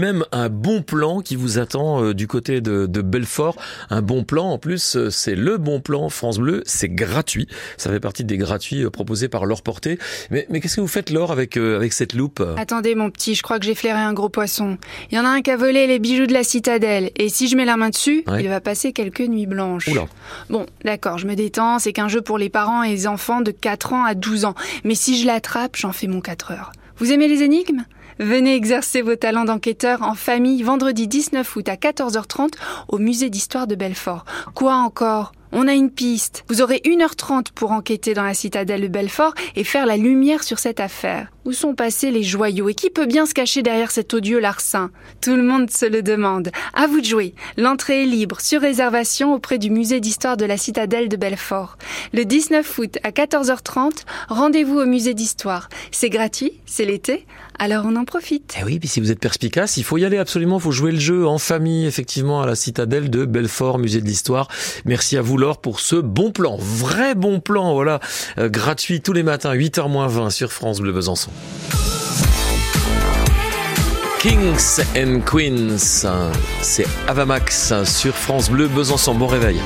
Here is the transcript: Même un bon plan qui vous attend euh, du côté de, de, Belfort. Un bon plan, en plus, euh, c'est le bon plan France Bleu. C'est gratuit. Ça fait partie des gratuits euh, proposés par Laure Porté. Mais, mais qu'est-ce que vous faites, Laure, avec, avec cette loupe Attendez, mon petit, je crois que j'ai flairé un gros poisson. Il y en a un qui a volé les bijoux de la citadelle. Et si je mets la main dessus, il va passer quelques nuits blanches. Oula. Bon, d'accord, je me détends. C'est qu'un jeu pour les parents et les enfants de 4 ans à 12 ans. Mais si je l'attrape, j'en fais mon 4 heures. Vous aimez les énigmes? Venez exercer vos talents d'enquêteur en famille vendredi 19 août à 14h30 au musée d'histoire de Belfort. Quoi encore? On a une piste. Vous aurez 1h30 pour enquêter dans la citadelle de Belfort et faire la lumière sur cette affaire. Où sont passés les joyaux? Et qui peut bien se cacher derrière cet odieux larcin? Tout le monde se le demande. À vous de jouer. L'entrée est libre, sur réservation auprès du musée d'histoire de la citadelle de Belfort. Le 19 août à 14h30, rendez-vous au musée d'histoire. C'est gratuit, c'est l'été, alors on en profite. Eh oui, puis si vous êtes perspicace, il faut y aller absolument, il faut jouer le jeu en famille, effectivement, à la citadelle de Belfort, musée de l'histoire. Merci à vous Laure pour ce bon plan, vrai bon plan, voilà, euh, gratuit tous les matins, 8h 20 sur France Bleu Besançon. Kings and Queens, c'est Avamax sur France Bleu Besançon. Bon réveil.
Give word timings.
Même 0.00 0.24
un 0.30 0.48
bon 0.48 0.82
plan 0.82 1.22
qui 1.22 1.34
vous 1.34 1.58
attend 1.58 2.04
euh, 2.04 2.14
du 2.14 2.28
côté 2.28 2.60
de, 2.60 2.86
de, 2.86 3.02
Belfort. 3.02 3.56
Un 3.90 4.00
bon 4.00 4.22
plan, 4.22 4.44
en 4.44 4.56
plus, 4.56 4.94
euh, 4.94 5.10
c'est 5.10 5.34
le 5.34 5.56
bon 5.56 5.80
plan 5.80 6.08
France 6.08 6.38
Bleu. 6.38 6.62
C'est 6.66 6.88
gratuit. 6.88 7.48
Ça 7.78 7.90
fait 7.90 7.98
partie 7.98 8.22
des 8.22 8.36
gratuits 8.36 8.84
euh, 8.84 8.90
proposés 8.90 9.28
par 9.28 9.44
Laure 9.44 9.62
Porté. 9.62 9.98
Mais, 10.30 10.46
mais 10.50 10.60
qu'est-ce 10.60 10.76
que 10.76 10.80
vous 10.82 10.86
faites, 10.86 11.10
Laure, 11.10 11.32
avec, 11.32 11.56
avec 11.56 11.92
cette 11.92 12.12
loupe 12.12 12.40
Attendez, 12.56 12.94
mon 12.94 13.10
petit, 13.10 13.34
je 13.34 13.42
crois 13.42 13.58
que 13.58 13.64
j'ai 13.64 13.74
flairé 13.74 13.98
un 13.98 14.12
gros 14.12 14.28
poisson. 14.28 14.78
Il 15.10 15.16
y 15.16 15.18
en 15.18 15.24
a 15.24 15.30
un 15.30 15.42
qui 15.42 15.50
a 15.50 15.56
volé 15.56 15.88
les 15.88 15.98
bijoux 15.98 16.26
de 16.26 16.32
la 16.32 16.44
citadelle. 16.44 17.10
Et 17.16 17.28
si 17.28 17.48
je 17.48 17.56
mets 17.56 17.64
la 17.64 17.76
main 17.76 17.90
dessus, 17.90 18.22
il 18.38 18.48
va 18.48 18.60
passer 18.60 18.92
quelques 18.92 19.22
nuits 19.22 19.46
blanches. 19.46 19.88
Oula. 19.88 20.06
Bon, 20.48 20.64
d'accord, 20.84 21.18
je 21.18 21.26
me 21.26 21.34
détends. 21.34 21.80
C'est 21.80 21.92
qu'un 21.92 22.06
jeu 22.06 22.22
pour 22.22 22.38
les 22.38 22.50
parents 22.50 22.84
et 22.84 22.90
les 22.90 23.08
enfants 23.08 23.40
de 23.40 23.50
4 23.50 23.94
ans 23.94 24.04
à 24.04 24.14
12 24.14 24.44
ans. 24.44 24.54
Mais 24.84 24.94
si 24.94 25.20
je 25.20 25.26
l'attrape, 25.26 25.74
j'en 25.74 25.90
fais 25.90 26.06
mon 26.06 26.20
4 26.20 26.52
heures. 26.52 26.70
Vous 26.98 27.12
aimez 27.12 27.28
les 27.28 27.44
énigmes? 27.44 27.84
Venez 28.18 28.56
exercer 28.56 29.02
vos 29.02 29.14
talents 29.14 29.44
d'enquêteur 29.44 30.02
en 30.02 30.14
famille 30.14 30.64
vendredi 30.64 31.06
19 31.06 31.54
août 31.54 31.68
à 31.68 31.76
14h30 31.76 32.54
au 32.88 32.98
musée 32.98 33.30
d'histoire 33.30 33.68
de 33.68 33.76
Belfort. 33.76 34.24
Quoi 34.56 34.74
encore? 34.74 35.30
On 35.52 35.68
a 35.68 35.74
une 35.74 35.92
piste. 35.92 36.44
Vous 36.48 36.60
aurez 36.60 36.82
1h30 36.84 37.52
pour 37.54 37.70
enquêter 37.70 38.14
dans 38.14 38.24
la 38.24 38.34
citadelle 38.34 38.82
de 38.82 38.88
Belfort 38.88 39.34
et 39.54 39.62
faire 39.62 39.86
la 39.86 39.96
lumière 39.96 40.42
sur 40.42 40.58
cette 40.58 40.80
affaire. 40.80 41.30
Où 41.48 41.54
sont 41.54 41.74
passés 41.74 42.10
les 42.10 42.24
joyaux? 42.24 42.68
Et 42.68 42.74
qui 42.74 42.90
peut 42.90 43.06
bien 43.06 43.24
se 43.24 43.32
cacher 43.32 43.62
derrière 43.62 43.90
cet 43.90 44.12
odieux 44.12 44.38
larcin? 44.38 44.90
Tout 45.22 45.34
le 45.34 45.42
monde 45.42 45.70
se 45.70 45.86
le 45.86 46.02
demande. 46.02 46.50
À 46.74 46.86
vous 46.86 47.00
de 47.00 47.06
jouer. 47.06 47.32
L'entrée 47.56 48.02
est 48.02 48.06
libre, 48.06 48.38
sur 48.42 48.60
réservation 48.60 49.32
auprès 49.32 49.56
du 49.56 49.70
musée 49.70 50.00
d'histoire 50.00 50.36
de 50.36 50.44
la 50.44 50.58
citadelle 50.58 51.08
de 51.08 51.16
Belfort. 51.16 51.78
Le 52.12 52.26
19 52.26 52.78
août 52.78 52.98
à 53.02 53.12
14h30, 53.12 54.04
rendez-vous 54.28 54.78
au 54.78 54.84
musée 54.84 55.14
d'histoire. 55.14 55.70
C'est 55.90 56.10
gratuit, 56.10 56.52
c'est 56.66 56.84
l'été, 56.84 57.24
alors 57.58 57.86
on 57.86 57.96
en 57.96 58.04
profite. 58.04 58.54
Eh 58.60 58.64
oui, 58.64 58.78
puis 58.78 58.88
si 58.88 59.00
vous 59.00 59.10
êtes 59.10 59.18
perspicace, 59.18 59.78
il 59.78 59.84
faut 59.84 59.98
y 59.98 60.04
aller 60.04 60.18
absolument, 60.18 60.58
il 60.58 60.62
faut 60.62 60.70
jouer 60.70 60.92
le 60.92 61.00
jeu 61.00 61.26
en 61.26 61.38
famille, 61.38 61.86
effectivement, 61.86 62.40
à 62.40 62.46
la 62.46 62.54
citadelle 62.54 63.10
de 63.10 63.24
Belfort, 63.24 63.78
musée 63.78 64.00
de 64.00 64.06
l'histoire. 64.06 64.48
Merci 64.84 65.16
à 65.16 65.22
vous 65.22 65.36
Laure 65.36 65.60
pour 65.60 65.80
ce 65.80 65.96
bon 65.96 66.30
plan, 66.30 66.56
vrai 66.56 67.14
bon 67.14 67.40
plan, 67.40 67.72
voilà, 67.72 68.00
euh, 68.38 68.48
gratuit 68.48 69.00
tous 69.00 69.12
les 69.12 69.22
matins, 69.24 69.54
8h 69.54 70.08
20 70.08 70.30
sur 70.30 70.52
France 70.52 70.80
Bleu 70.80 70.92
Besançon. 70.92 71.30
Kings 74.20 74.80
and 74.96 75.20
Queens, 75.20 76.04
c'est 76.60 76.86
Avamax 77.06 77.72
sur 77.84 78.14
France 78.14 78.50
Bleu 78.50 78.66
Besançon. 78.68 79.14
Bon 79.14 79.28
réveil. 79.28 79.60